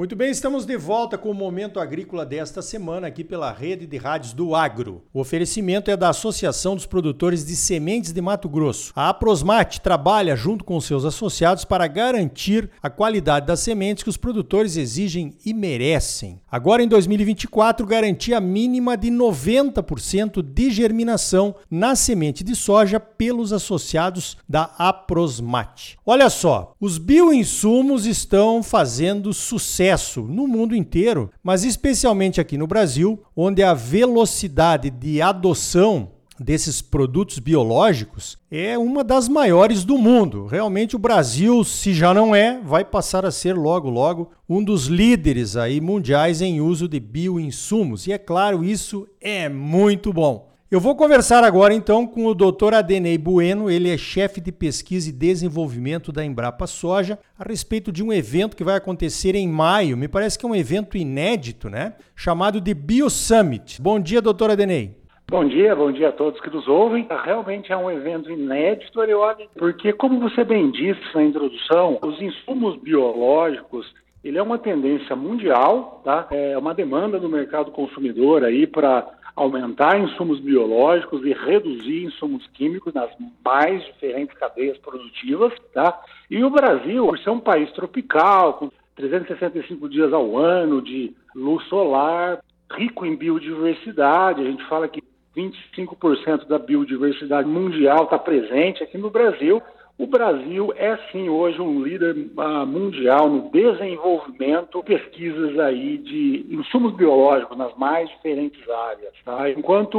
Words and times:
Muito 0.00 0.16
bem, 0.16 0.30
estamos 0.30 0.64
de 0.64 0.78
volta 0.78 1.18
com 1.18 1.30
o 1.30 1.34
Momento 1.34 1.78
Agrícola 1.78 2.24
desta 2.24 2.62
semana 2.62 3.06
aqui 3.06 3.22
pela 3.22 3.52
Rede 3.52 3.86
de 3.86 3.98
Rádios 3.98 4.32
do 4.32 4.54
Agro. 4.54 5.02
O 5.12 5.20
oferecimento 5.20 5.90
é 5.90 5.96
da 5.96 6.08
Associação 6.08 6.74
dos 6.74 6.86
Produtores 6.86 7.44
de 7.44 7.54
Sementes 7.54 8.10
de 8.10 8.18
Mato 8.22 8.48
Grosso. 8.48 8.94
A 8.96 9.10
Aprosmate 9.10 9.78
trabalha 9.78 10.34
junto 10.34 10.64
com 10.64 10.80
seus 10.80 11.04
associados 11.04 11.66
para 11.66 11.86
garantir 11.86 12.70
a 12.82 12.88
qualidade 12.88 13.46
das 13.46 13.60
sementes 13.60 14.02
que 14.02 14.08
os 14.08 14.16
produtores 14.16 14.78
exigem 14.78 15.36
e 15.44 15.52
merecem. 15.52 16.40
Agora 16.50 16.82
em 16.82 16.88
2024, 16.88 17.86
garantia 17.86 18.40
mínima 18.40 18.96
de 18.96 19.10
90% 19.10 20.40
de 20.40 20.70
germinação 20.70 21.54
na 21.70 21.94
semente 21.94 22.42
de 22.42 22.56
soja 22.56 22.98
pelos 22.98 23.52
associados 23.52 24.38
da 24.48 24.62
Aprosmate. 24.78 25.98
Olha 26.06 26.30
só, 26.30 26.74
os 26.80 26.96
bioinsumos 26.96 28.06
estão 28.06 28.62
fazendo 28.62 29.34
sucesso 29.34 29.89
no 30.26 30.46
mundo 30.46 30.74
inteiro, 30.74 31.30
mas 31.42 31.64
especialmente 31.64 32.40
aqui 32.40 32.56
no 32.56 32.66
Brasil, 32.66 33.22
onde 33.36 33.62
a 33.62 33.74
velocidade 33.74 34.90
de 34.90 35.22
adoção 35.22 36.10
desses 36.40 36.80
produtos 36.80 37.38
biológicos 37.38 38.38
é 38.50 38.78
uma 38.78 39.04
das 39.04 39.28
maiores 39.28 39.84
do 39.84 39.98
mundo. 39.98 40.46
Realmente 40.46 40.96
o 40.96 40.98
Brasil, 40.98 41.62
se 41.64 41.92
já 41.92 42.14
não 42.14 42.34
é, 42.34 42.58
vai 42.64 42.82
passar 42.82 43.26
a 43.26 43.30
ser 43.30 43.52
logo 43.54 43.90
logo 43.90 44.30
um 44.48 44.64
dos 44.64 44.86
líderes 44.86 45.54
aí 45.54 45.80
mundiais 45.80 46.40
em 46.40 46.60
uso 46.60 46.88
de 46.88 46.98
bioinsumos. 46.98 48.06
E 48.06 48.12
é 48.12 48.18
claro, 48.18 48.64
isso 48.64 49.06
é 49.20 49.50
muito 49.50 50.12
bom. 50.12 50.49
Eu 50.72 50.78
vou 50.78 50.94
conversar 50.94 51.42
agora 51.42 51.74
então 51.74 52.06
com 52.06 52.26
o 52.26 52.32
Dr. 52.32 52.74
Adenei 52.74 53.18
Bueno, 53.18 53.68
ele 53.68 53.92
é 53.92 53.98
chefe 53.98 54.40
de 54.40 54.52
pesquisa 54.52 55.10
e 55.10 55.12
desenvolvimento 55.12 56.12
da 56.12 56.24
Embrapa 56.24 56.64
Soja, 56.68 57.18
a 57.36 57.42
respeito 57.42 57.90
de 57.90 58.04
um 58.04 58.12
evento 58.12 58.56
que 58.56 58.62
vai 58.62 58.76
acontecer 58.76 59.34
em 59.34 59.48
maio, 59.48 59.96
me 59.96 60.06
parece 60.06 60.38
que 60.38 60.46
é 60.46 60.48
um 60.48 60.54
evento 60.54 60.96
inédito, 60.96 61.68
né? 61.68 61.96
Chamado 62.14 62.60
de 62.60 62.72
Bio 62.72 63.10
Summit. 63.10 63.82
Bom 63.82 63.98
dia, 63.98 64.22
doutor 64.22 64.48
Adenei. 64.48 64.94
Bom 65.28 65.44
dia, 65.44 65.74
bom 65.74 65.90
dia 65.90 66.10
a 66.10 66.12
todos 66.12 66.40
que 66.40 66.50
nos 66.50 66.68
ouvem. 66.68 67.04
Realmente 67.24 67.72
é 67.72 67.76
um 67.76 67.90
evento 67.90 68.30
inédito, 68.30 69.00
Arioli, 69.00 69.48
porque 69.58 69.92
como 69.92 70.20
você 70.20 70.44
bem 70.44 70.70
disse 70.70 71.02
na 71.12 71.24
introdução, 71.24 71.98
os 72.00 72.22
insumos 72.22 72.80
biológicos 72.80 73.92
ele 74.22 74.38
é 74.38 74.42
uma 74.42 74.58
tendência 74.58 75.16
mundial, 75.16 76.02
tá? 76.04 76.28
É 76.30 76.56
uma 76.56 76.74
demanda 76.74 77.18
do 77.18 77.28
mercado 77.28 77.70
consumidor 77.70 78.44
aí 78.44 78.66
para 78.66 79.06
aumentar 79.34 79.98
insumos 79.98 80.40
biológicos 80.40 81.24
e 81.24 81.32
reduzir 81.32 82.04
insumos 82.04 82.46
químicos 82.48 82.92
nas 82.92 83.10
mais 83.44 83.84
diferentes 83.84 84.36
cadeias 84.36 84.76
produtivas, 84.78 85.52
tá? 85.72 86.00
E 86.30 86.42
o 86.42 86.50
Brasil, 86.50 87.06
por 87.06 87.18
ser 87.18 87.30
um 87.30 87.40
país 87.40 87.70
tropical, 87.72 88.54
com 88.54 88.70
365 88.96 89.88
dias 89.88 90.12
ao 90.12 90.36
ano 90.36 90.82
de 90.82 91.14
luz 91.34 91.64
solar, 91.68 92.40
rico 92.72 93.06
em 93.06 93.16
biodiversidade, 93.16 94.42
a 94.42 94.44
gente 94.44 94.64
fala 94.66 94.88
que 94.88 95.02
25% 95.36 96.46
da 96.46 96.58
biodiversidade 96.58 97.48
mundial 97.48 98.04
está 98.04 98.18
presente 98.18 98.82
aqui 98.82 98.98
no 98.98 99.10
Brasil. 99.10 99.62
O 100.00 100.06
Brasil 100.06 100.72
é 100.76 100.96
sim 101.12 101.28
hoje 101.28 101.60
um 101.60 101.82
líder 101.82 102.16
uh, 102.16 102.66
mundial 102.66 103.28
no 103.28 103.50
desenvolvimento, 103.50 104.82
pesquisas 104.82 105.58
aí 105.58 105.98
de 105.98 106.46
insumos 106.48 106.94
biológicos 106.94 107.58
nas 107.58 107.76
mais 107.76 108.08
diferentes 108.08 108.66
áreas. 108.66 109.12
Tá? 109.22 109.50
Enquanto 109.50 109.98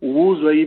o 0.00 0.08
uso 0.08 0.48
aí 0.48 0.66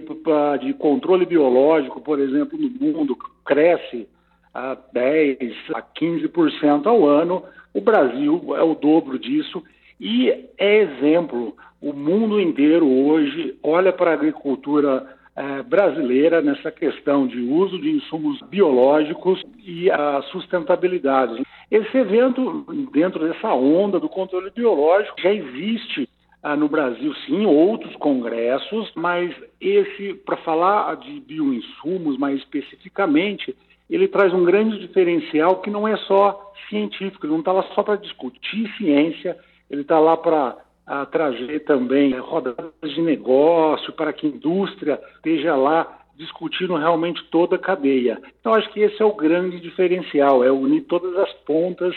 de 0.62 0.74
controle 0.76 1.26
biológico, 1.26 2.00
por 2.00 2.20
exemplo, 2.20 2.56
no 2.56 2.70
mundo 2.70 3.18
cresce 3.44 4.08
a 4.54 4.78
10 4.94 5.40
a 5.74 5.82
15% 5.82 6.86
ao 6.86 7.04
ano, 7.04 7.42
o 7.74 7.82
Brasil 7.82 8.56
é 8.56 8.62
o 8.62 8.76
dobro 8.76 9.18
disso 9.18 9.64
e 10.00 10.30
é 10.56 10.82
exemplo. 10.84 11.58
O 11.82 11.94
mundo 11.94 12.40
inteiro 12.40 12.88
hoje 12.88 13.58
olha 13.64 13.92
para 13.92 14.12
a 14.12 14.14
agricultura 14.14 15.17
é, 15.38 15.62
brasileira 15.62 16.42
nessa 16.42 16.72
questão 16.72 17.28
de 17.28 17.40
uso 17.40 17.80
de 17.80 17.92
insumos 17.92 18.40
biológicos 18.50 19.40
e 19.64 19.90
a 19.92 20.20
sustentabilidade. 20.32 21.44
Esse 21.70 21.96
evento, 21.96 22.66
dentro 22.92 23.28
dessa 23.28 23.54
onda 23.54 24.00
do 24.00 24.10
controle 24.10 24.50
biológico, 24.50 25.22
já 25.22 25.32
existe 25.32 26.10
ah, 26.42 26.56
no 26.56 26.68
Brasil, 26.68 27.14
sim, 27.26 27.46
outros 27.46 27.96
congressos, 27.98 28.92
mas 28.96 29.32
esse, 29.62 30.16
para 30.26 30.38
falar 30.38 30.96
de 30.96 31.20
bioinsumos 31.20 32.18
mais 32.18 32.40
especificamente, 32.40 33.56
ele 33.88 34.08
traz 34.08 34.34
um 34.34 34.44
grande 34.44 34.80
diferencial 34.80 35.62
que 35.62 35.70
não 35.70 35.88
é 35.88 35.96
só 35.98 36.52
científico, 36.68 37.26
ele 37.26 37.34
não 37.34 37.40
está 37.40 37.52
lá 37.52 37.64
só 37.76 37.84
para 37.84 37.96
discutir 37.96 38.68
ciência, 38.78 39.38
ele 39.70 39.82
está 39.82 40.00
lá 40.00 40.18
para 40.18 40.58
a 40.88 41.06
trazer 41.06 41.66
também 41.66 42.18
rodadas 42.18 42.72
de 42.82 43.02
negócio 43.02 43.92
para 43.92 44.14
que 44.14 44.26
a 44.26 44.30
indústria 44.30 45.00
esteja 45.18 45.54
lá 45.54 46.00
discutindo 46.16 46.76
realmente 46.76 47.24
toda 47.26 47.58
a 47.58 47.60
cadeia. 47.60 48.20
Então, 48.40 48.54
acho 48.54 48.72
que 48.72 48.80
esse 48.80 49.00
é 49.02 49.06
o 49.06 49.14
grande 49.14 49.60
diferencial, 49.60 50.44
é 50.44 50.52
unir 50.52 50.86
todas 50.86 51.16
as 51.18 51.32
pontas 51.46 51.94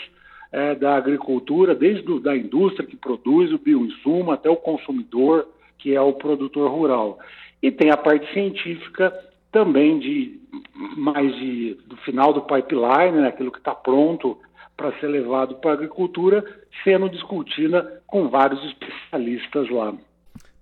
é, 0.51 0.75
da 0.75 0.95
agricultura, 0.95 1.73
desde 1.73 2.03
do, 2.03 2.19
da 2.19 2.35
indústria 2.35 2.85
que 2.85 2.97
produz 2.97 3.51
o 3.53 3.57
bioinsumo 3.57 4.31
até 4.31 4.49
o 4.49 4.57
consumidor, 4.57 5.47
que 5.79 5.95
é 5.95 6.01
o 6.01 6.13
produtor 6.13 6.69
rural. 6.69 7.17
E 7.63 7.71
tem 7.71 7.89
a 7.89 7.97
parte 7.97 8.31
científica 8.33 9.11
também 9.51 9.99
de 9.99 10.39
mais 10.97 11.33
de, 11.35 11.75
do 11.87 11.95
final 11.97 12.33
do 12.33 12.41
pipeline, 12.41 13.21
né, 13.21 13.29
aquilo 13.29 13.51
que 13.51 13.57
está 13.57 13.73
pronto 13.73 14.37
para 14.81 14.99
ser 14.99 15.07
levado 15.07 15.55
para 15.55 15.71
a 15.71 15.73
agricultura, 15.75 16.43
sendo 16.83 17.07
discutida 17.07 18.01
com 18.07 18.27
vários 18.29 18.59
especialistas 18.65 19.69
lá. 19.69 19.93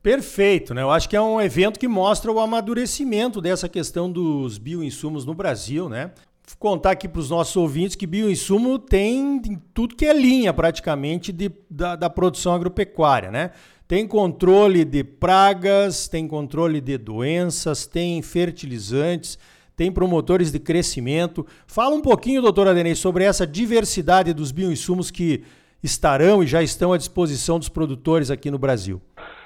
Perfeito, 0.03 0.73
né? 0.73 0.81
Eu 0.81 0.91
acho 0.91 1.07
que 1.07 1.15
é 1.15 1.21
um 1.21 1.39
evento 1.39 1.79
que 1.79 1.87
mostra 1.87 2.29
o 2.29 2.39
amadurecimento 2.39 3.39
dessa 3.39 3.69
questão 3.69 4.11
dos 4.11 4.57
bioinsumos 4.57 5.25
no 5.25 5.33
Brasil, 5.33 5.87
né? 5.87 6.11
Contar 6.57 6.91
aqui 6.91 7.07
para 7.07 7.19
os 7.19 7.29
nossos 7.29 7.55
ouvintes 7.55 7.95
que 7.95 8.05
bioinsumo 8.05 8.77
tem 8.77 9.41
tudo 9.73 9.95
que 9.95 10.05
é 10.05 10.13
linha 10.13 10.51
praticamente 10.51 11.31
de, 11.31 11.49
da, 11.69 11.95
da 11.95 12.09
produção 12.09 12.53
agropecuária, 12.53 13.31
né? 13.31 13.51
Tem 13.87 14.05
controle 14.05 14.83
de 14.83 15.03
pragas, 15.03 16.07
tem 16.07 16.27
controle 16.27 16.81
de 16.81 16.97
doenças, 16.97 17.87
tem 17.87 18.21
fertilizantes, 18.21 19.39
tem 19.79 19.89
promotores 19.89 20.51
de 20.51 20.59
crescimento. 20.59 21.45
Fala 21.65 21.95
um 21.95 22.01
pouquinho, 22.01 22.41
doutor 22.41 22.67
Adenei, 22.67 22.95
sobre 22.95 23.23
essa 23.23 23.47
diversidade 23.47 24.33
dos 24.33 24.51
bioinsumos 24.51 25.09
que 25.09 25.41
estarão 25.81 26.43
e 26.43 26.47
já 26.47 26.61
estão 26.61 26.91
à 26.91 26.97
disposição 26.97 27.57
dos 27.57 27.69
produtores 27.69 28.29
aqui 28.29 28.51
no 28.51 28.59
Brasil. 28.59 29.01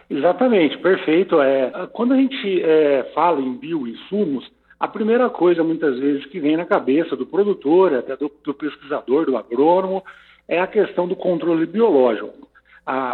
Exatamente, 0.09 0.75
perfeito. 0.79 1.39
É, 1.39 1.87
quando 1.93 2.15
a 2.15 2.17
gente 2.17 2.63
é, 2.63 3.11
fala 3.13 3.41
em 3.41 3.53
bioinsumos, 3.53 4.51
a 4.79 4.87
primeira 4.87 5.29
coisa, 5.29 5.63
muitas 5.63 5.99
vezes, 5.99 6.25
que 6.25 6.39
vem 6.39 6.57
na 6.57 6.65
cabeça 6.65 7.15
do 7.15 7.27
produtor, 7.27 7.93
até 7.93 8.17
do, 8.17 8.31
do 8.43 8.55
pesquisador, 8.55 9.27
do 9.27 9.37
agrônomo, 9.37 10.03
é 10.47 10.59
a 10.59 10.65
questão 10.65 11.07
do 11.07 11.15
controle 11.15 11.67
biológico. 11.67 12.33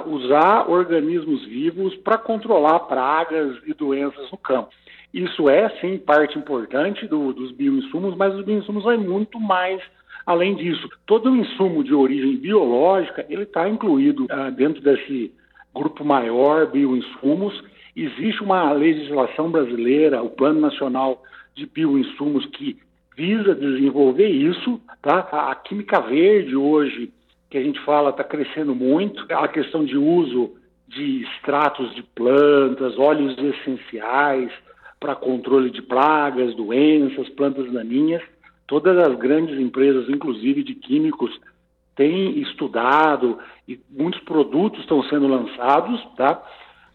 Usar 0.08 0.72
organismos 0.72 1.46
vivos 1.46 1.96
para 1.98 2.18
controlar 2.18 2.80
pragas 2.80 3.58
e 3.68 3.74
doenças 3.74 4.32
no 4.32 4.38
campo. 4.38 4.70
Isso 5.14 5.50
é, 5.50 5.70
sim, 5.82 5.98
parte 5.98 6.38
importante 6.38 7.08
do, 7.08 7.34
dos 7.34 7.52
bioinsumos, 7.52 8.16
mas 8.16 8.34
os 8.36 8.46
bioinsumos 8.46 8.84
vai 8.84 8.98
muito 8.98 9.40
mais 9.40 9.82
além 10.26 10.56
disso. 10.56 10.88
Todo 11.08 11.36
insumo 11.36 11.84
de 11.84 11.94
origem 11.94 12.38
biológica, 12.38 13.26
ele 13.28 13.44
está 13.44 13.68
incluído 13.68 14.28
ah, 14.30 14.52
dentro 14.52 14.82
desse 14.82 15.34
grupo 15.74 16.06
maior, 16.06 16.68
bioinsumos. 16.68 17.64
Existe 17.96 18.44
uma 18.44 18.72
legislação 18.72 19.50
brasileira, 19.50 20.22
o 20.22 20.30
Plano 20.30 20.62
Nacional 20.62 21.24
de 21.56 21.66
Bioinsumos, 21.66 22.46
que 22.48 22.78
visa 23.18 23.56
desenvolver 23.56 24.28
isso. 24.28 24.80
Tá? 25.02 25.28
A, 25.32 25.52
a 25.52 25.56
química 25.56 26.00
verde 26.00 26.56
hoje, 26.56 27.12
que 27.50 27.58
a 27.58 27.64
gente 27.64 27.80
fala, 27.82 28.12
está 28.12 28.24
crescendo 28.24 28.76
muito. 28.76 29.26
A 29.34 29.48
questão 29.48 29.84
de 29.84 29.98
uso 29.98 30.52
de 30.88 31.24
extratos 31.24 31.94
de 31.96 32.04
plantas, 32.04 32.98
óleos 32.98 33.36
essenciais, 33.38 34.52
para 35.00 35.16
controle 35.16 35.70
de 35.70 35.82
pragas, 35.82 36.56
doenças, 36.56 37.30
plantas 37.30 37.72
daninhas. 37.72 38.22
Todas 38.68 38.98
as 38.98 39.18
grandes 39.18 39.60
empresas, 39.60 40.10
inclusive 40.10 40.64
de 40.64 40.76
químicos, 40.76 41.32
têm 41.96 42.40
estudado 42.40 43.40
e 43.68 43.80
muitos 43.90 44.22
produtos 44.22 44.80
estão 44.82 45.02
sendo 45.04 45.28
lançados, 45.28 46.02
tá? 46.16 46.42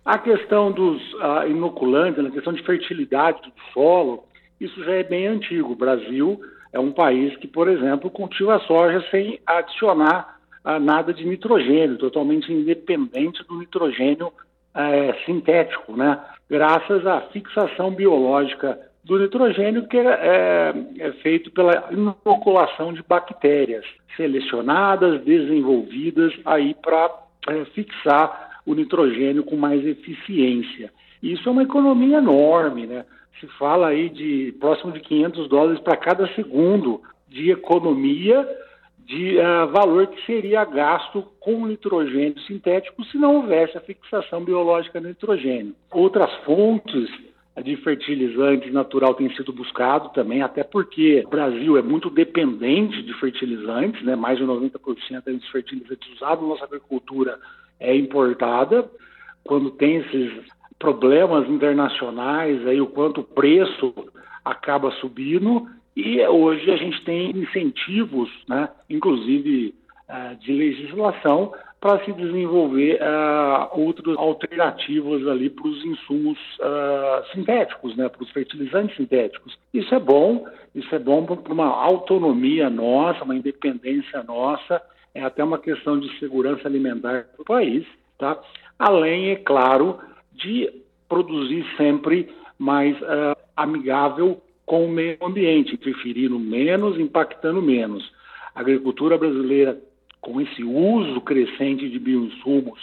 A 0.04 0.18
questão 0.18 0.70
dos 0.70 1.00
uh, 1.14 1.48
inoculantes, 1.48 2.24
a 2.24 2.30
questão 2.30 2.52
de 2.52 2.62
fertilidade 2.62 3.40
do 3.42 3.52
solo, 3.72 4.24
isso 4.60 4.82
já 4.84 4.92
é 4.92 5.02
bem 5.02 5.26
antigo. 5.26 5.72
O 5.72 5.76
Brasil 5.76 6.40
é 6.72 6.78
um 6.78 6.92
país 6.92 7.34
que, 7.36 7.48
por 7.48 7.68
exemplo, 7.68 8.10
cultiva 8.10 8.58
soja 8.60 9.02
sem 9.10 9.40
adicionar 9.46 10.38
uh, 10.64 10.78
nada 10.78 11.12
de 11.12 11.26
nitrogênio, 11.26 11.96
totalmente 11.96 12.52
independente 12.52 13.42
do 13.44 13.58
nitrogênio 13.58 14.30
uh, 14.74 15.24
sintético, 15.24 15.96
né? 15.96 16.20
graças 16.48 17.06
à 17.06 17.20
fixação 17.32 17.90
biológica 17.90 18.78
do 19.02 19.18
nitrogênio 19.18 19.86
que 19.86 19.98
é, 19.98 20.06
é, 20.06 20.74
é 20.98 21.12
feito 21.14 21.50
pela 21.50 21.88
inoculação 21.90 22.92
de 22.92 23.02
bactérias 23.02 23.84
selecionadas, 24.16 25.22
desenvolvidas 25.24 26.32
aí 26.44 26.74
para 26.74 27.10
é, 27.48 27.64
fixar 27.66 28.60
o 28.64 28.74
nitrogênio 28.74 29.44
com 29.44 29.56
mais 29.56 29.84
eficiência. 29.84 30.90
Isso 31.22 31.48
é 31.48 31.52
uma 31.52 31.62
economia 31.62 32.18
enorme, 32.18 32.86
né? 32.86 33.04
Se 33.40 33.46
fala 33.58 33.88
aí 33.88 34.08
de 34.08 34.54
próximo 34.58 34.92
de 34.92 35.00
500 35.00 35.48
dólares 35.48 35.80
para 35.80 35.96
cada 35.96 36.26
segundo 36.34 37.02
de 37.28 37.50
economia 37.50 38.48
de 39.06 39.38
uh, 39.38 39.68
valor 39.70 40.06
que 40.06 40.24
seria 40.24 40.64
gasto 40.64 41.22
com 41.40 41.66
nitrogênio 41.66 42.38
sintético 42.40 43.04
se 43.04 43.18
não 43.18 43.36
houvesse 43.36 43.76
a 43.76 43.80
fixação 43.80 44.42
biológica 44.42 45.00
do 45.00 45.08
nitrogênio. 45.08 45.74
Outras 45.90 46.32
fontes 46.44 47.10
de 47.62 47.76
fertilizantes 47.76 48.72
natural 48.72 49.14
têm 49.14 49.32
sido 49.36 49.52
buscado 49.52 50.08
também, 50.08 50.42
até 50.42 50.64
porque 50.64 51.22
o 51.24 51.28
Brasil 51.28 51.76
é 51.76 51.82
muito 51.82 52.10
dependente 52.10 53.02
de 53.02 53.14
fertilizantes, 53.14 54.02
né? 54.02 54.16
mais 54.16 54.38
de 54.38 54.44
90% 54.44 55.22
dos 55.24 55.48
fertilizantes 55.50 56.12
usados 56.14 56.42
na 56.42 56.48
nossa 56.48 56.64
agricultura 56.64 57.38
é 57.78 57.94
importada. 57.94 58.90
Quando 59.44 59.70
tem 59.70 59.96
esses 59.96 60.32
problemas 60.78 61.48
internacionais, 61.48 62.66
aí 62.66 62.80
o 62.80 62.86
quanto 62.86 63.20
o 63.20 63.24
preço 63.24 63.94
acaba 64.44 64.90
subindo, 64.92 65.68
e 65.96 66.20
hoje 66.26 66.70
a 66.70 66.76
gente 66.76 67.05
tem 67.05 67.31
incentivos, 67.31 68.31
né, 68.49 68.69
inclusive 68.91 69.75
uh, 70.08 70.37
de 70.37 70.52
legislação, 70.52 71.52
para 71.81 72.02
se 72.02 72.12
desenvolver 72.14 72.99
uh, 73.02 73.79
outras 73.79 74.17
alternativas 74.17 75.26
ali 75.29 75.50
para 75.50 75.69
os 75.69 75.85
insumos 75.85 76.38
uh, 76.58 77.32
sintéticos, 77.32 77.94
né, 77.94 78.08
para 78.08 78.23
os 78.23 78.31
fertilizantes 78.31 78.96
sintéticos. 78.96 79.58
Isso 79.73 79.94
é 79.94 80.00
bom, 80.00 80.46
isso 80.75 80.94
é 80.94 80.99
bom 80.99 81.25
para 81.26 81.52
uma 81.52 81.69
autonomia 81.69 82.70
nossa, 82.70 83.23
uma 83.23 83.37
independência 83.37 84.23
nossa, 84.23 84.81
é 85.14 85.23
até 85.23 85.44
uma 85.44 85.58
questão 85.58 86.00
de 86.00 86.19
segurança 86.19 86.67
alimentar 86.67 87.26
para 87.35 87.43
o 87.43 87.44
país, 87.44 87.87
tá? 88.19 88.41
Além, 88.79 89.31
é 89.31 89.37
claro, 89.37 89.99
de 90.32 90.73
produzir 91.06 91.67
sempre 91.76 92.35
mais 92.58 92.99
uh, 93.02 93.37
amigável 93.55 94.41
com 94.66 94.84
o 94.84 94.88
meio 94.88 95.19
ambiente, 95.22 95.75
interferindo 95.75 96.38
menos, 96.38 96.99
impactando 96.99 97.61
menos. 97.61 98.11
A 98.55 98.61
agricultura 98.61 99.19
brasileira, 99.19 99.78
com 100.20 100.40
esse 100.40 100.62
uso 100.62 101.20
crescente 101.20 101.88
de 101.88 101.99
bioinsumos, 101.99 102.81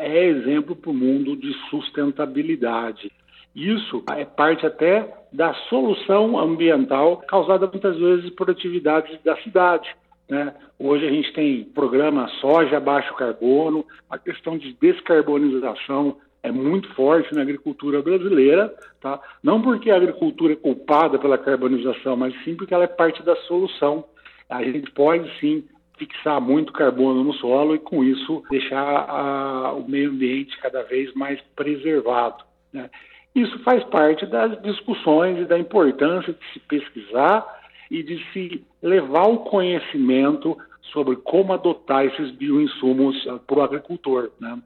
é 0.00 0.26
exemplo 0.26 0.76
para 0.76 0.90
o 0.90 0.94
mundo 0.94 1.36
de 1.36 1.52
sustentabilidade. 1.70 3.10
Isso 3.54 4.02
é 4.16 4.24
parte 4.24 4.66
até 4.66 5.12
da 5.32 5.52
solução 5.68 6.38
ambiental 6.38 7.18
causada 7.28 7.66
muitas 7.66 7.98
vezes 7.98 8.30
por 8.30 8.50
atividades 8.50 9.18
da 9.22 9.36
cidade. 9.38 9.88
Né? 10.28 10.54
Hoje 10.78 11.06
a 11.06 11.10
gente 11.10 11.32
tem 11.32 11.64
programa 11.64 12.28
soja 12.40 12.80
baixo 12.80 13.14
carbono, 13.14 13.84
a 14.08 14.18
questão 14.18 14.56
de 14.56 14.72
descarbonização 14.74 16.16
é 16.42 16.50
muito 16.50 16.92
forte 16.94 17.32
na 17.34 17.42
agricultura 17.42 18.02
brasileira, 18.02 18.74
tá? 19.00 19.20
Não 19.42 19.62
porque 19.62 19.90
a 19.90 19.96
agricultura 19.96 20.54
é 20.54 20.56
culpada 20.56 21.18
pela 21.18 21.38
carbonização, 21.38 22.16
mas 22.16 22.34
sim 22.42 22.56
porque 22.56 22.74
ela 22.74 22.84
é 22.84 22.88
parte 22.88 23.22
da 23.22 23.36
solução. 23.36 24.04
A 24.48 24.62
gente 24.62 24.90
pode 24.90 25.30
sim 25.38 25.64
fixar 25.96 26.40
muito 26.40 26.72
carbono 26.72 27.22
no 27.22 27.32
solo 27.34 27.76
e 27.76 27.78
com 27.78 28.02
isso 28.02 28.42
deixar 28.50 28.82
a, 28.82 29.72
o 29.72 29.88
meio 29.88 30.10
ambiente 30.10 30.58
cada 30.58 30.82
vez 30.82 31.14
mais 31.14 31.40
preservado. 31.54 32.42
Né? 32.72 32.90
Isso 33.34 33.58
faz 33.60 33.84
parte 33.84 34.26
das 34.26 34.60
discussões 34.62 35.38
e 35.38 35.44
da 35.44 35.58
importância 35.58 36.32
de 36.32 36.52
se 36.52 36.58
pesquisar 36.60 37.46
e 37.90 38.02
de 38.02 38.22
se 38.32 38.64
levar 38.82 39.28
o 39.28 39.38
conhecimento 39.38 40.58
sobre 40.92 41.16
como 41.16 41.52
adotar 41.52 42.04
esses 42.04 42.30
bioinsumos 42.32 43.24
uh, 43.26 43.38
para 43.38 43.58
o 43.58 43.62
agricultor. 43.62 44.30
Né? 44.40 44.58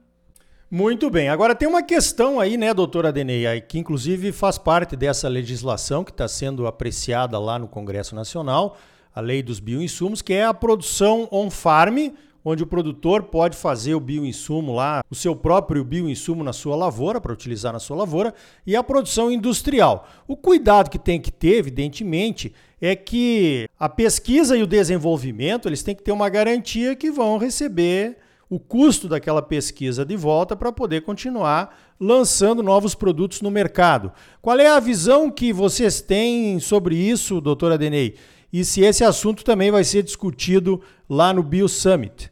Muito 0.69 1.09
bem. 1.09 1.29
Agora 1.29 1.55
tem 1.55 1.65
uma 1.65 1.81
questão 1.81 2.41
aí, 2.41 2.57
né, 2.57 2.73
doutora 2.73 3.09
Denei, 3.09 3.61
que 3.61 3.79
inclusive 3.79 4.33
faz 4.33 4.57
parte 4.57 4.97
dessa 4.97 5.29
legislação 5.29 6.03
que 6.03 6.11
está 6.11 6.27
sendo 6.27 6.67
apreciada 6.67 7.39
lá 7.39 7.57
no 7.57 7.69
Congresso 7.69 8.13
Nacional, 8.13 8.75
a 9.15 9.21
lei 9.21 9.41
dos 9.41 9.61
bioinsumos, 9.61 10.21
que 10.21 10.33
é 10.33 10.43
a 10.43 10.53
produção 10.53 11.25
on-farm, 11.31 12.09
onde 12.43 12.63
o 12.63 12.67
produtor 12.67 13.23
pode 13.23 13.55
fazer 13.55 13.95
o 13.95 13.99
bioinsumo 14.01 14.75
lá, 14.75 15.01
o 15.09 15.15
seu 15.15 15.33
próprio 15.33 15.85
bioinsumo 15.85 16.43
na 16.43 16.51
sua 16.51 16.75
lavoura, 16.75 17.21
para 17.21 17.31
utilizar 17.31 17.71
na 17.71 17.79
sua 17.79 17.95
lavoura, 17.95 18.33
e 18.65 18.75
a 18.75 18.83
produção 18.83 19.31
industrial. 19.31 20.05
O 20.27 20.35
cuidado 20.35 20.89
que 20.89 20.99
tem 20.99 21.19
que 21.19 21.31
ter, 21.31 21.59
evidentemente, 21.59 22.53
é 22.81 22.93
que 22.93 23.69
a 23.79 23.87
pesquisa 23.87 24.57
e 24.57 24.63
o 24.63 24.67
desenvolvimento, 24.67 25.69
eles 25.69 25.81
têm 25.81 25.95
que 25.95 26.03
ter 26.03 26.11
uma 26.11 26.27
garantia 26.27 26.93
que 26.93 27.09
vão 27.09 27.37
receber 27.37 28.17
o 28.49 28.59
custo 28.59 29.07
daquela 29.07 29.41
pesquisa 29.41 30.05
de 30.05 30.15
volta 30.15 30.55
para 30.55 30.71
poder 30.71 31.01
continuar 31.01 31.77
lançando 31.99 32.63
novos 32.63 32.95
produtos 32.95 33.41
no 33.41 33.51
mercado. 33.51 34.11
Qual 34.41 34.57
é 34.57 34.67
a 34.67 34.79
visão 34.79 35.29
que 35.29 35.51
vocês 35.51 36.01
têm 36.01 36.59
sobre 36.59 36.95
isso, 36.95 37.41
doutora 37.41 37.77
Denei? 37.77 38.15
E 38.51 38.63
se 38.63 38.81
esse 38.81 39.03
assunto 39.03 39.43
também 39.43 39.71
vai 39.71 39.83
ser 39.83 40.03
discutido 40.03 40.81
lá 41.09 41.33
no 41.33 41.43
Bio 41.43 41.67
Summit? 41.67 42.31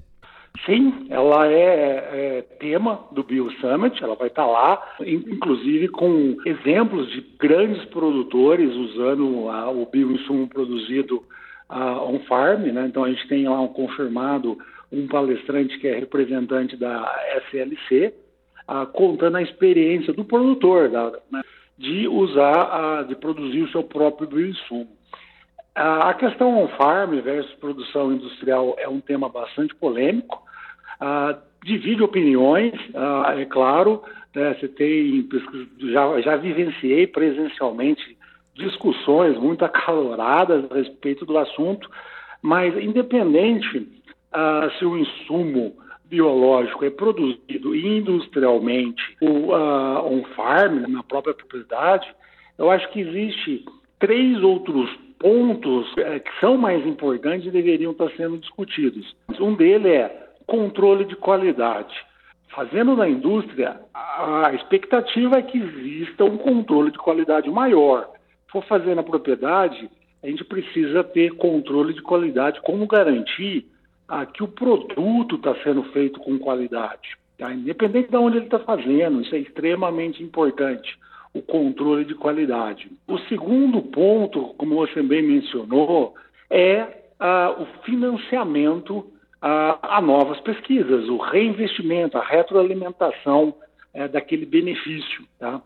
Sim, 0.66 1.08
ela 1.10 1.48
é, 1.48 1.58
é, 1.58 2.42
tema 2.60 3.02
do 3.12 3.24
Bio 3.24 3.52
Summit, 3.60 4.02
ela 4.02 4.16
vai 4.16 4.28
estar 4.28 4.46
lá, 4.46 4.82
inclusive 5.02 5.90
com 5.90 6.38
exemplos 6.46 7.12
de 7.12 7.22
grandes 7.38 7.84
produtores 7.86 8.74
usando 8.74 9.50
a, 9.50 9.70
o 9.70 9.86
bioinsumo 9.86 10.48
produzido 10.48 11.22
uh, 11.70 12.10
on-farm, 12.10 12.64
né? 12.72 12.86
Então 12.88 13.04
a 13.04 13.10
gente 13.10 13.28
tem 13.28 13.48
lá 13.48 13.60
um 13.60 13.68
confirmado 13.68 14.58
um 14.96 15.08
palestrante 15.08 15.78
que 15.80 15.88
é 15.88 16.00
representante 16.00 16.78
da 16.78 17.14
SLC, 17.50 18.14
ah, 18.68 18.86
contando 18.86 19.38
a 19.38 19.42
experiência 19.42 20.14
do 20.14 20.24
produtor 20.24 20.90
da, 20.90 21.12
né, 21.32 21.42
de 21.78 22.08
usar, 22.08 22.54
ah, 22.72 23.04
de 23.04 23.16
produzir 23.16 23.62
o 23.64 23.70
seu 23.70 23.84
próprio 23.84 24.28
bioinsumo. 24.28 24.88
Ah, 25.76 26.10
a 26.10 26.14
questão 26.14 26.64
on-farm 26.64 27.20
versus 27.22 27.54
produção 27.56 28.14
industrial 28.14 28.76
é 28.80 28.88
um 28.88 29.02
tema 29.02 29.28
bastante 29.28 29.76
polêmico, 29.76 30.42
ah, 31.00 31.38
divide 31.64 32.02
opiniões, 32.02 32.74
é 33.38 33.46
claro, 33.46 34.04
né, 34.36 34.54
você 34.54 34.68
tem, 34.68 35.28
já, 35.92 36.22
já 36.22 36.36
vivenciei 36.38 37.08
presencialmente 37.08 38.16
discussões 38.54 39.38
muito 39.38 39.66
acaloradas 39.66 40.72
a 40.72 40.76
respeito 40.76 41.26
do 41.26 41.38
assunto, 41.38 41.90
mas 42.42 42.76
independente 42.78 43.95
se 44.78 44.86
o 44.86 44.98
insumo 44.98 45.76
biológico 46.06 46.86
é 46.86 46.90
produzido 46.90 47.76
industrialmente 47.76 49.02
ou 49.22 49.56
ah, 49.56 50.04
on-farm, 50.04 50.88
na 50.88 51.04
própria 51.04 51.34
propriedade, 51.34 52.08
eu 52.58 52.70
acho 52.70 52.90
que 52.92 53.02
existe 53.02 53.66
três 54.00 54.42
outros 54.44 54.90
pontos 55.20 55.92
eh, 55.98 56.20
que 56.20 56.40
são 56.40 56.58
mais 56.58 56.86
importantes 56.86 57.48
e 57.48 57.52
deveriam 57.52 57.92
estar 57.92 58.10
sendo 58.12 58.38
discutidos. 58.38 59.16
Um 59.40 59.56
deles 59.56 59.92
é 59.92 60.30
controle 60.46 61.06
de 61.06 61.16
qualidade. 61.16 61.94
Fazendo 62.50 62.96
na 62.96 63.10
indústria, 63.10 63.80
a 63.94 64.52
expectativa 64.54 65.38
é 65.38 65.42
que 65.42 65.58
exista 65.58 66.24
um 66.24 66.38
controle 66.38 66.92
de 66.92 66.98
qualidade 66.98 67.50
maior. 67.50 68.10
Se 68.46 68.52
for 68.52 68.64
fazer 68.66 68.96
na 68.96 69.04
propriedade, 69.04 69.90
a 70.24 70.28
gente 70.28 70.44
precisa 70.46 71.04
ter 71.04 71.32
controle 71.32 71.94
de 71.94 72.02
qualidade. 72.02 72.62
Como 72.62 72.88
garantir 72.88 73.66
ah, 74.08 74.26
que 74.26 74.44
o 74.44 74.48
produto 74.48 75.36
está 75.36 75.56
sendo 75.64 75.84
feito 75.92 76.20
com 76.20 76.38
qualidade, 76.38 77.18
tá? 77.38 77.52
independente 77.54 78.10
de 78.10 78.18
onde 78.18 78.38
ele 78.38 78.46
está 78.46 78.60
fazendo, 78.60 79.22
isso 79.22 79.36
é 79.36 79.40
extremamente 79.40 80.24
importante, 80.24 80.98
o 81.34 81.42
controle 81.42 82.06
de 82.06 82.16
qualidade. 82.16 82.90
O 83.08 83.18
segundo 83.20 83.82
ponto, 83.82 84.54
como 84.58 84.76
você 84.76 85.02
bem 85.02 85.24
mencionou, 85.24 86.16
é 86.50 86.88
ah, 87.20 87.56
o 87.58 87.66
financiamento 87.84 89.12
ah, 89.42 89.98
a 89.98 90.02
novas 90.02 90.40
pesquisas, 90.42 91.08
o 91.08 91.18
reinvestimento, 91.18 92.18
a 92.18 92.24
retroalimentação 92.24 93.54
é, 93.94 94.08
daquele 94.08 94.46
benefício. 94.46 95.24
Tá? 95.40 95.62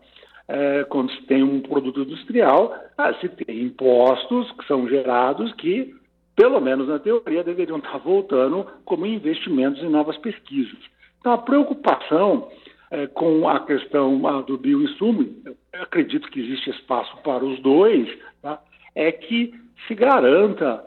É, 0.48 0.84
quando 0.84 1.10
se 1.12 1.22
tem 1.22 1.42
um 1.42 1.60
produto 1.60 2.00
industrial, 2.00 2.74
ah, 2.98 3.14
se 3.14 3.28
tem 3.28 3.62
impostos 3.62 4.50
que 4.52 4.66
são 4.66 4.88
gerados 4.88 5.52
que 5.54 5.94
pelo 6.40 6.58
menos 6.58 6.88
na 6.88 6.98
teoria, 6.98 7.44
deveriam 7.44 7.76
estar 7.76 7.98
voltando 7.98 8.66
como 8.86 9.04
investimentos 9.04 9.82
em 9.82 9.90
novas 9.90 10.16
pesquisas. 10.16 10.78
Então, 11.20 11.32
a 11.32 11.38
preocupação 11.38 12.48
é, 12.90 13.06
com 13.08 13.46
a 13.46 13.60
questão 13.60 14.18
do 14.46 14.56
bioinsumo, 14.56 15.28
acredito 15.74 16.30
que 16.30 16.40
existe 16.40 16.70
espaço 16.70 17.14
para 17.18 17.44
os 17.44 17.60
dois, 17.60 18.08
tá? 18.40 18.58
é 18.94 19.12
que 19.12 19.52
se 19.86 19.94
garanta 19.94 20.82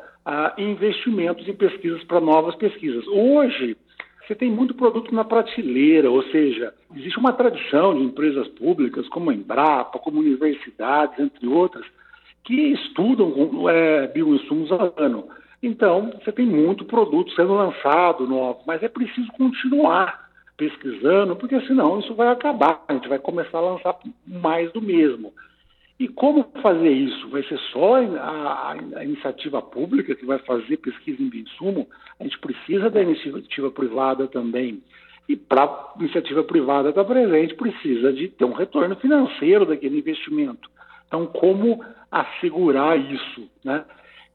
investimentos 0.58 1.48
em 1.48 1.54
pesquisas 1.54 2.04
para 2.06 2.20
novas 2.20 2.56
pesquisas. 2.56 3.06
Hoje, 3.06 3.78
você 4.26 4.34
tem 4.34 4.50
muito 4.50 4.74
produto 4.74 5.14
na 5.14 5.24
prateleira, 5.24 6.10
ou 6.10 6.24
seja, 6.32 6.74
existe 6.96 7.20
uma 7.20 7.34
tradição 7.34 7.94
de 7.94 8.04
empresas 8.04 8.48
públicas 8.48 9.08
como 9.10 9.30
a 9.30 9.36
Embrapa, 9.36 10.00
como 10.00 10.20
universidades, 10.20 11.20
entre 11.20 11.46
outras, 11.46 11.86
que 12.44 12.56
estudam 12.74 13.70
é, 13.70 14.08
bioinsumos 14.08 14.72
há 14.72 14.92
ano. 14.98 15.28
Então, 15.64 16.12
você 16.22 16.30
tem 16.34 16.46
muito 16.46 16.84
produto 16.84 17.34
sendo 17.36 17.54
lançado 17.54 18.28
novo, 18.28 18.60
mas 18.68 18.84
é 18.84 18.90
preciso 18.90 19.32
continuar 19.32 20.30
pesquisando, 20.58 21.38
porque 21.38 21.60
senão 21.62 22.02
isso 22.02 22.14
vai 22.14 22.28
acabar, 22.28 22.84
a 22.86 22.94
gente 22.94 23.08
vai 23.08 23.18
começar 23.18 23.60
a 23.60 23.62
lançar 23.62 23.98
mais 24.28 24.70
do 24.74 24.82
mesmo. 24.82 25.34
E 25.98 26.10
como 26.10 26.44
fazer 26.62 26.90
isso? 26.90 27.30
Vai 27.30 27.44
ser 27.44 27.58
só 27.72 27.96
a, 27.96 28.72
a, 28.98 29.06
iniciativa 29.06 29.62
pública 29.62 30.14
que 30.14 30.26
vai 30.26 30.38
fazer 30.40 30.78
pesquisa 30.78 31.24
em 31.24 31.30
bioinsumo? 31.30 31.88
A 32.20 32.24
gente 32.24 32.38
precisa 32.40 32.90
da 32.90 33.02
iniciativa 33.02 33.72
privada 33.72 34.28
também. 34.28 34.84
E 35.30 35.38
para 35.38 35.64
a 35.64 35.94
iniciativa 35.98 36.44
privada 36.44 36.90
estar 36.90 37.06
presente, 37.06 37.56
precisa 37.56 38.12
de 38.12 38.28
ter 38.28 38.44
um 38.44 38.52
retorno 38.52 38.98
financeiro 38.98 39.66
daquele 39.66 40.00
investimento. 40.00 40.70
Então, 41.08 41.26
como 41.26 41.82
assegurar 42.12 43.00
isso? 43.00 43.50
Né? 43.64 43.86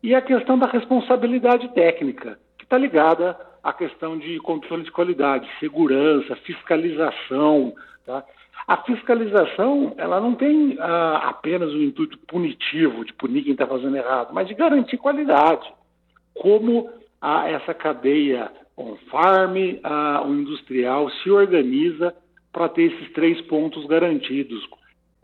E 0.02 0.14
a 0.14 0.23
questão 0.23 0.59
da 0.59 0.67
responsabilidade 0.67 1.69
técnica, 1.75 2.38
que 2.57 2.64
está 2.64 2.78
ligada 2.78 3.37
à 3.62 3.73
questão 3.73 4.17
de 4.17 4.38
controle 4.38 4.85
de 4.85 4.93
qualidade, 4.93 5.49
segurança, 5.59 6.37
fiscalização. 6.37 7.75
Tá? 8.07 8.25
A 8.67 8.76
fiscalização, 8.78 9.95
ela 9.97 10.21
não 10.21 10.35
tem 10.35 10.76
ah, 10.78 11.28
apenas 11.28 11.73
o 11.73 11.83
intuito 11.83 12.17
punitivo 12.19 13.05
de 13.05 13.12
punir 13.12 13.43
quem 13.43 13.52
está 13.52 13.67
fazendo 13.67 13.97
errado, 13.97 14.33
mas 14.33 14.47
de 14.47 14.55
garantir 14.55 14.99
qualidade. 14.99 15.69
Como 16.35 16.88
ah, 17.21 17.49
essa 17.50 17.75
cadeia 17.75 18.52
on-farm, 18.76 19.81
ah, 19.83 20.23
o 20.25 20.33
industrial 20.33 21.11
se 21.11 21.31
organiza 21.31 22.14
para 22.52 22.69
ter 22.69 22.93
esses 22.93 23.12
três 23.12 23.40
pontos 23.43 23.85
garantidos: 23.87 24.64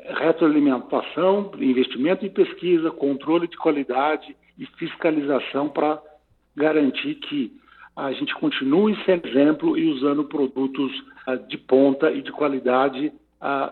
retroalimentação, 0.00 1.52
investimento 1.60 2.26
em 2.26 2.30
pesquisa, 2.30 2.90
controle 2.90 3.46
de 3.46 3.56
qualidade 3.56 4.34
e 4.58 4.66
fiscalização 4.78 5.68
para 5.68 6.00
garantir 6.56 7.16
que 7.16 7.52
a 7.96 8.12
gente 8.12 8.34
continue 8.34 8.96
sendo 9.04 9.26
exemplo 9.28 9.78
e 9.78 9.88
usando 9.88 10.24
produtos 10.24 10.92
ah, 11.26 11.36
de 11.36 11.56
ponta 11.56 12.10
e 12.10 12.22
de 12.22 12.32
qualidade 12.32 13.12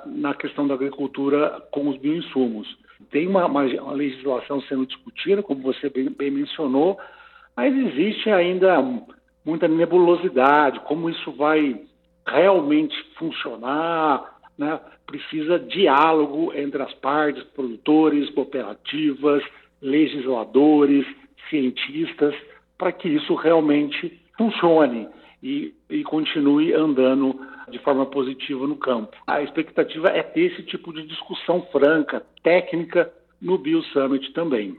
na 0.06 0.34
questão 0.34 0.66
da 0.66 0.74
agricultura 0.74 1.62
com 1.70 1.88
os 1.88 1.96
bioinsumos. 1.96 2.68
Tem 3.10 3.26
uma, 3.26 3.46
uma, 3.46 3.64
uma 3.64 3.92
legislação 3.92 4.60
sendo 4.62 4.84
discutida, 4.84 5.42
como 5.42 5.62
você 5.62 5.88
bem, 5.88 6.10
bem, 6.10 6.30
mencionou, 6.30 6.98
mas 7.56 7.74
existe 7.74 8.30
ainda 8.30 8.78
muita 9.44 9.66
nebulosidade, 9.66 10.78
como 10.80 11.08
isso 11.08 11.32
vai 11.32 11.80
realmente 12.26 12.94
funcionar, 13.18 14.40
né? 14.58 14.78
precisa 15.06 15.58
diálogo 15.58 16.52
entre 16.54 16.82
as 16.82 16.92
partes, 16.94 17.42
produtores, 17.54 18.30
cooperativas, 18.30 19.42
legisladores, 19.82 21.04
cientistas, 21.50 22.34
para 22.78 22.92
que 22.92 23.08
isso 23.08 23.34
realmente 23.34 24.20
funcione 24.38 25.08
e, 25.42 25.74
e 25.90 26.02
continue 26.04 26.72
andando 26.72 27.38
de 27.70 27.78
forma 27.80 28.06
positiva 28.06 28.66
no 28.66 28.76
campo. 28.76 29.16
A 29.26 29.42
expectativa 29.42 30.08
é 30.08 30.22
ter 30.22 30.52
esse 30.52 30.62
tipo 30.62 30.92
de 30.92 31.06
discussão 31.06 31.66
franca, 31.72 32.24
técnica, 32.42 33.12
no 33.40 33.58
Bio 33.58 33.82
Summit 33.84 34.32
também. 34.32 34.76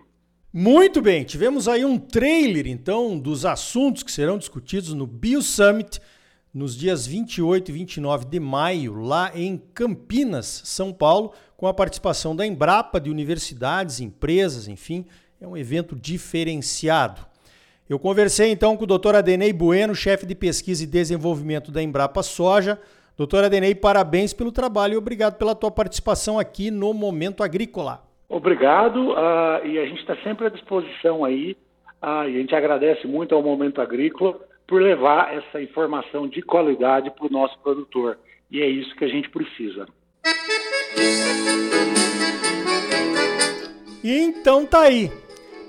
Muito 0.53 1.01
bem, 1.01 1.23
tivemos 1.23 1.67
aí 1.67 1.83
um 1.83 1.97
trailer 1.97 2.67
então 2.67 3.19
dos 3.19 3.43
assuntos 3.45 4.03
que 4.03 4.11
serão 4.11 4.37
discutidos 4.37 4.93
no 4.93 5.05
Bio 5.05 5.41
Summit 5.41 5.99
nos 6.53 6.77
dias 6.77 7.07
28 7.07 7.69
e 7.69 7.73
29 7.73 8.25
de 8.25 8.39
maio, 8.39 9.01
lá 9.01 9.31
em 9.33 9.57
Campinas, 9.73 10.61
São 10.63 10.93
Paulo, 10.93 11.33
com 11.57 11.65
a 11.67 11.73
participação 11.73 12.35
da 12.35 12.45
Embrapa, 12.45 13.01
de 13.01 13.09
universidades, 13.09 13.99
empresas, 13.99 14.67
enfim, 14.67 15.05
é 15.41 15.47
um 15.47 15.57
evento 15.57 15.95
diferenciado. 15.95 17.21
Eu 17.89 17.97
conversei 17.97 18.51
então 18.51 18.77
com 18.77 18.83
o 18.83 18.87
Dr. 18.87 19.15
Adenei 19.15 19.51
Bueno, 19.51 19.95
chefe 19.95 20.25
de 20.25 20.35
pesquisa 20.35 20.83
e 20.83 20.87
desenvolvimento 20.87 21.71
da 21.71 21.81
Embrapa 21.81 22.21
Soja. 22.21 22.79
Doutor 23.17 23.43
Adenei, 23.43 23.73
parabéns 23.73 24.31
pelo 24.31 24.51
trabalho 24.51 24.93
e 24.93 24.97
obrigado 24.97 25.37
pela 25.37 25.55
tua 25.55 25.71
participação 25.71 26.37
aqui 26.37 26.69
no 26.69 26.93
Momento 26.93 27.43
Agrícola. 27.43 28.03
Obrigado, 28.29 29.11
uh, 29.11 29.65
e 29.65 29.77
a 29.79 29.85
gente 29.85 29.99
está 29.99 30.15
sempre 30.17 30.47
à 30.47 30.49
disposição 30.49 31.25
aí, 31.25 31.57
uh, 32.01 32.27
e 32.27 32.35
a 32.35 32.39
gente 32.39 32.55
agradece 32.55 33.05
muito 33.05 33.35
ao 33.35 33.43
Momento 33.43 33.81
Agrícola 33.81 34.39
por 34.73 34.81
levar 34.81 35.31
essa 35.37 35.61
informação 35.61 36.27
de 36.27 36.41
qualidade 36.41 37.11
para 37.11 37.27
o 37.27 37.29
nosso 37.29 37.55
produtor. 37.59 38.17
E 38.49 38.59
é 38.59 38.67
isso 38.67 38.95
que 38.95 39.05
a 39.05 39.07
gente 39.07 39.29
precisa. 39.29 39.85
E 44.03 44.17
então 44.17 44.65
tá 44.65 44.81
aí. 44.81 45.11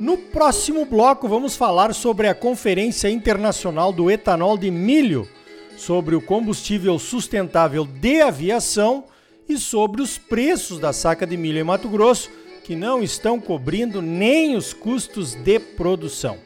No 0.01 0.17
próximo 0.17 0.87
bloco, 0.87 1.29
vamos 1.29 1.55
falar 1.55 1.93
sobre 1.93 2.29
a 2.29 2.35
Conferência 2.35 3.11
Internacional 3.11 3.93
do 3.93 4.11
Etanol 4.11 4.57
de 4.57 4.71
Milho, 4.71 5.29
sobre 5.77 6.15
o 6.15 6.23
combustível 6.23 6.99
sustentável 6.99 7.85
de 7.85 8.23
aviação 8.23 9.05
e 9.47 9.59
sobre 9.59 10.01
os 10.01 10.17
preços 10.17 10.79
da 10.79 10.95
saca 10.95 11.27
de 11.27 11.37
milho 11.37 11.59
em 11.59 11.63
Mato 11.63 11.91
Grosso, 11.91 12.31
que 12.65 12.75
não 12.75 13.03
estão 13.03 13.39
cobrindo 13.39 14.01
nem 14.01 14.57
os 14.57 14.73
custos 14.73 15.35
de 15.35 15.61
produção. 15.61 16.39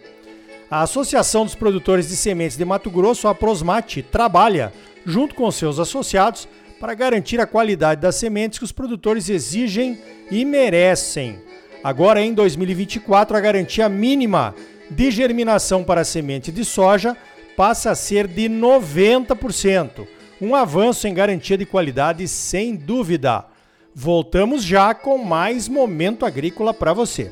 A 0.71 0.83
Associação 0.83 1.47
dos 1.47 1.55
Produtores 1.55 2.09
de 2.09 2.17
Sementes 2.17 2.59
de 2.59 2.65
Mato 2.65 2.91
Grosso, 2.91 3.27
a 3.27 3.35
Prosmate, 3.35 4.03
trabalha, 4.03 4.71
junto 5.07 5.35
com 5.35 5.51
seus 5.51 5.79
associados, 5.79 6.47
para 6.79 6.93
garantir 6.93 7.41
a 7.41 7.47
qualidade 7.47 8.03
das 8.03 8.17
sementes 8.17 8.59
que 8.59 8.67
os 8.67 8.73
produtores 8.73 9.31
exigem 9.31 9.99
e 10.31 10.45
merecem. 10.45 11.39
Agora, 11.83 12.21
em 12.21 12.35
2024, 12.35 13.35
a 13.35 13.41
garantia 13.41 13.89
mínima 13.89 14.55
de 14.91 15.11
germinação 15.11 15.83
para 15.83 16.05
semente 16.05 16.53
de 16.53 16.67
soja 16.67 17.17
passa 17.57 17.91
a 17.91 17.95
ser 17.95 18.27
de 18.27 18.47
90%. 18.47 20.07
Um 20.39 20.55
avanço 20.55 21.09
em 21.09 21.15
garantia 21.15 21.57
de 21.57 21.65
qualidade, 21.65 22.29
sem 22.29 22.77
dúvida. 22.77 23.47
Voltamos 23.95 24.63
já 24.63 24.93
com 24.93 25.17
mais 25.17 25.67
momento 25.67 26.27
agrícola 26.27 26.75
para 26.75 26.93
você. 26.93 27.31